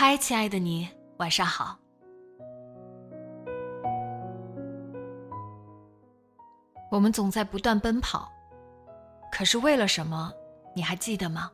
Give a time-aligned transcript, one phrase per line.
[0.00, 1.76] 嗨，亲爱的你，晚上好。
[6.88, 8.30] 我们总在不断奔跑，
[9.32, 10.32] 可是为了什么？
[10.72, 11.50] 你还记得吗？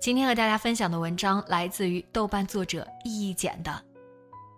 [0.00, 3.70] 今天和大家分享的文章来自于豆瓣作者易易简的《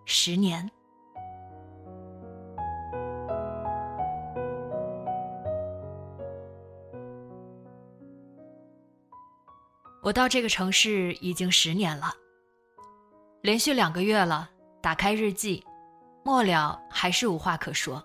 [0.04, 0.64] 十年》。
[10.04, 12.14] 我到这个城市已经十年了。
[13.46, 14.50] 连续两个月了，
[14.82, 15.64] 打开日记，
[16.24, 18.04] 末了还是无话可说。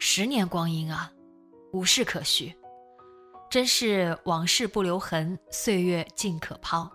[0.00, 1.12] 十年光阴啊，
[1.72, 2.52] 无事可叙，
[3.48, 6.90] 真是往事不留痕，岁月尽可抛。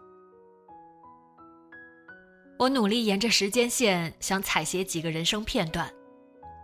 [2.58, 5.90] 我努力沿着时间线想采写几个人生片段，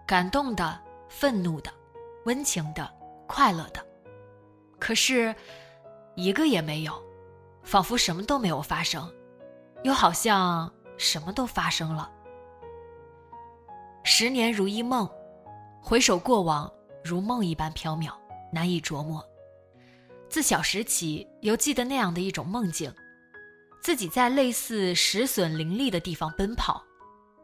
[0.05, 1.71] 感动的、愤怒的、
[2.25, 2.93] 温情的、
[3.25, 3.79] 快乐的，
[4.79, 5.33] 可是，
[6.17, 6.93] 一个也没有，
[7.63, 9.09] 仿佛什么都没有发生。
[9.85, 12.11] 又好像什么都发生了。
[14.03, 15.07] 十年如一梦，
[15.79, 16.71] 回首过往，
[17.03, 18.11] 如梦一般飘渺，
[18.51, 19.23] 难以琢磨。
[20.27, 22.91] 自小时起，犹记得那样的一种梦境：
[23.79, 26.83] 自己在类似石笋林立的地方奔跑，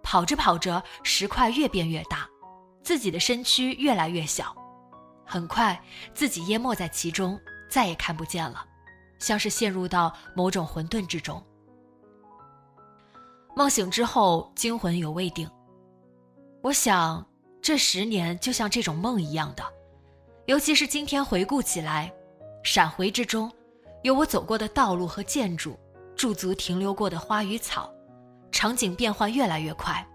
[0.02, 2.28] 跑着跑着，石块越变越大，
[2.82, 4.56] 自己的身躯越来越小，
[5.24, 5.80] 很快
[6.16, 8.66] 自己淹没在其中，再也看不见了，
[9.20, 11.40] 像是陷入到某种混沌之中。
[13.56, 15.50] 梦醒之后，惊魂犹未定。
[16.62, 17.26] 我想，
[17.62, 19.64] 这十年就像这种梦一样的，
[20.46, 22.12] 尤其是今天回顾起来，
[22.64, 23.52] 闪回之中，
[24.04, 25.78] 有我走过的道路和建筑，
[26.16, 27.92] 驻足停留过的花与草，
[28.52, 30.08] 场景变换越来越快，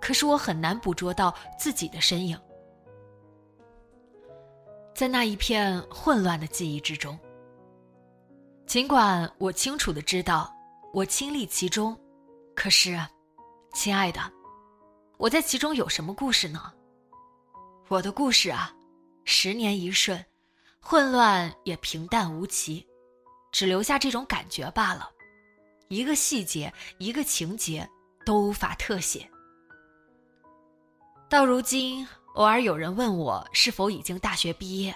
[0.00, 2.38] 可是我很难捕捉到自己的身影，
[4.94, 7.18] 在那一片混乱的记忆之中。
[8.66, 10.50] 尽管我清楚的知道，
[10.92, 11.98] 我亲历其中。
[12.54, 12.98] 可是，
[13.72, 14.20] 亲爱的，
[15.18, 16.72] 我在其中有什么故事呢？
[17.88, 18.72] 我的故事啊，
[19.24, 20.24] 十年一瞬，
[20.80, 22.86] 混乱也平淡无奇，
[23.50, 25.08] 只留下这种感觉罢了。
[25.88, 27.88] 一个细节，一个情节，
[28.24, 29.28] 都无法特写。
[31.28, 34.94] 到如今，偶尔有人问我是否已经大学毕业，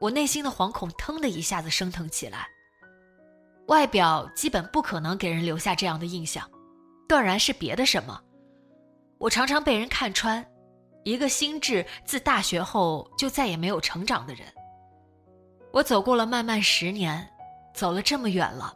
[0.00, 2.48] 我内心的惶恐腾的一下子升腾起来。
[3.68, 6.50] 外表基本不可能给人留下这样的印象，
[7.12, 8.18] 断然是别的什么。
[9.18, 10.42] 我常常被人看穿，
[11.04, 14.46] 一个心智自大学后就再也没有成长的人。
[15.72, 17.30] 我走过了漫漫十年，
[17.74, 18.74] 走了这么远了，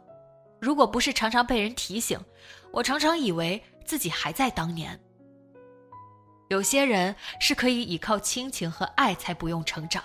[0.61, 2.19] 如果不是常常被人提醒，
[2.71, 4.99] 我常常以为自己还在当年。
[6.49, 10.03] 有些人是可以依靠亲情和爱才不用成长，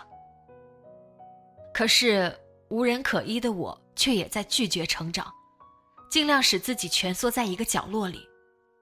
[1.75, 2.35] 可是
[2.71, 3.79] 无人可依的我。
[3.95, 5.31] 却也在拒绝成长，
[6.13, 8.29] 尽量使自己蜷缩在一个角落里，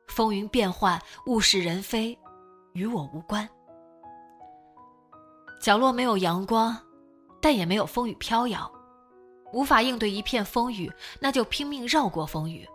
[0.08, 2.18] 风云变幻，物是人非，
[2.72, 3.48] 与我无关。
[5.62, 6.76] 角落没有阳光，
[7.40, 8.68] 但也没有风雨飘摇，
[9.52, 10.90] 无法应对一片风雨，
[11.20, 12.66] 那就拼命绕过风雨。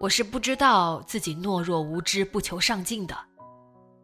[0.00, 3.16] 我是不知道自己懦弱无知、不求上进的。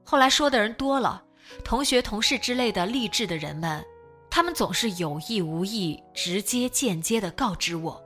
[0.05, 1.21] 后来说的人多了，
[1.65, 3.85] 同学、同事之类的励志的人们。
[4.31, 8.01] 他们总是有意无意、直接间接的告知我，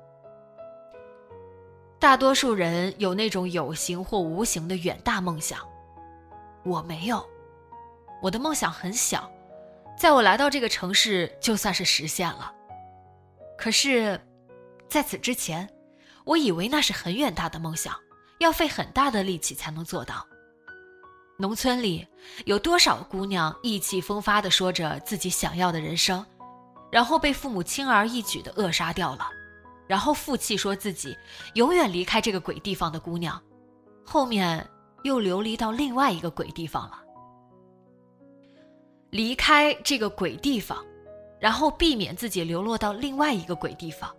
[2.01, 5.59] 大多数人有那种有形或无形的远大梦想，
[6.65, 7.25] 我没有。
[8.23, 9.31] 我的梦想很小，
[9.97, 12.53] 在我来到这个城市就算是实现了。
[13.57, 14.21] 可是，
[14.89, 15.69] 在此之前，
[16.25, 17.95] 我以为那是很远大的梦想，
[18.39, 20.25] 要费很大的力气才能做到。
[21.37, 22.07] 农村里
[22.47, 26.25] 有多少姑娘意气风发地说着自己想要的人生，
[26.91, 29.29] 然后被父母轻而易举地扼杀掉了，
[29.89, 31.17] 然后负气说自己
[31.55, 33.43] 永远离开这个鬼地方的姑娘，
[34.05, 34.65] 后面
[35.03, 37.03] 又流离到另外一个鬼地方了。
[39.11, 40.85] 离开这个鬼地方，
[41.41, 44.15] 然后避免自己流落到另外一个鬼地方。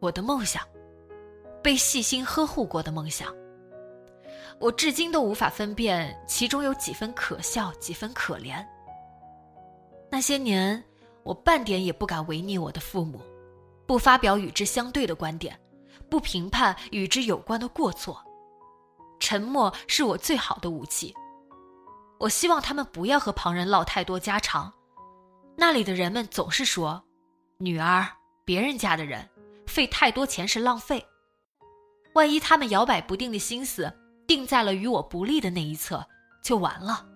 [0.00, 0.62] 我的梦想，
[1.62, 3.32] 被细心呵护过的梦想。
[4.58, 8.64] 我至今都无法分辨其中有几分可笑，几分可怜。
[10.10, 10.82] 那些年，
[11.22, 13.20] 我半点也不敢违逆我的父母。
[13.88, 15.58] 不发表与之相对的观点，
[16.10, 18.22] 不评判与之有关的过错，
[19.18, 21.14] 沉默是我最好的武器。
[22.18, 24.70] 我希望他们不要和旁人唠太多家常。
[25.56, 27.02] 那里的人们总是说
[27.56, 28.06] ：“女儿，
[28.44, 29.26] 别人家的人，
[29.66, 31.02] 费太多钱是浪费。”
[32.14, 33.90] 万一他们摇摆不定的心思
[34.26, 36.06] 定在了与我不利的那一侧，
[36.44, 37.06] 就完了。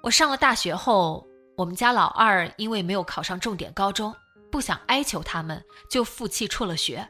[0.00, 1.26] 我上了大学后，
[1.56, 4.14] 我们家老二因为没有考上重点高中。
[4.54, 5.60] 不想哀求他们，
[5.90, 7.04] 就负气辍了学。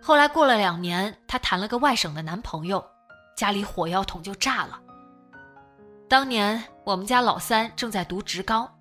[0.00, 2.82] 后来过了两年，她谈了个外省的男朋友，
[3.36, 4.80] 家里火药桶就炸了。
[6.08, 8.74] 当年我们家老三正在读职高，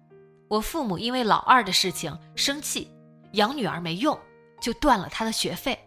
[0.48, 2.90] 我父母因为老二的事情生气，
[3.34, 4.18] 养女儿没用，
[4.62, 5.78] 就断了他的学费，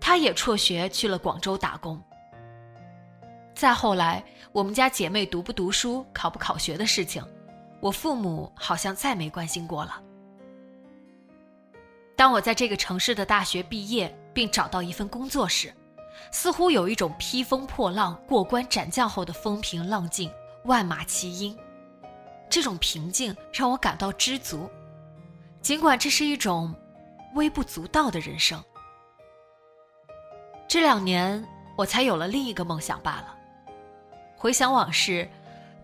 [0.00, 2.00] 他也辍学去了广州打工。
[3.56, 7.20] 再后来，我们家姐妹读不读书、考不考学的事情，
[7.80, 10.00] 我父母好像再没关心过了。
[12.22, 15.74] 当我在这个城市的大学毕业，并找到一份工作时，
[16.30, 20.30] 似乎有一种披风破浪、过关斩将后的风平浪静、
[20.66, 21.58] 万马齐喑。
[22.48, 24.70] 这种平静让我感到知足，
[25.60, 26.72] 尽管这是一种
[27.34, 28.62] 微不足道的人生。
[30.68, 31.44] 这两年，
[31.76, 33.36] 我才有了另一个梦想罢了。
[34.36, 35.28] 回想往事，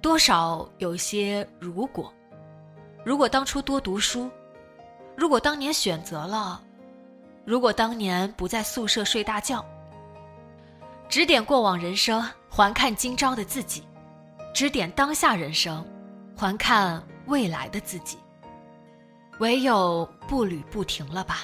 [0.01, 2.15] 多少有些如果，
[3.05, 4.31] 如果当初多读书。
[5.19, 6.63] 如果当年选择了，
[7.45, 9.65] 如果当年不在宿舍睡大觉，
[11.09, 13.83] 指点过往人生，还看今朝的自己；
[14.55, 15.85] 指点当下人生，
[16.37, 18.17] 还看未来的自己。
[19.41, 21.41] 唯有步履不停了吧。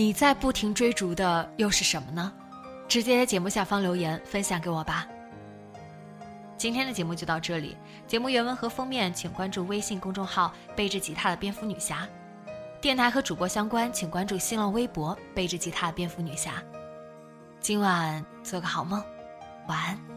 [0.00, 2.32] 你在不停追逐的又是什么呢？
[2.88, 5.06] 直接在节目下方留言分享给我吧。
[6.56, 7.76] 今天的节目就到这里，
[8.06, 12.08] 节目原文和封面请关注微信公众号“背着吉他的蝙蝠女侠”，
[12.80, 16.54] 电台和主播相关请关注新浪微博“背着吉他的蝙蝠女侠”。
[17.60, 19.04] 今晚做个好梦，
[19.68, 20.09] 晚安。